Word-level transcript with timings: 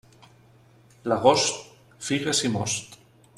L'agost, 1.13 1.61
figues 2.09 2.43
i 2.49 2.53
most. 2.57 2.99